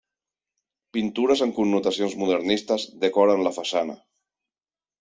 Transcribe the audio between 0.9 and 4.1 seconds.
Pintures amb connotacions modernistes decoren la façana.